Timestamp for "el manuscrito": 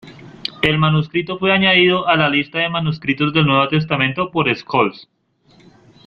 0.63-1.37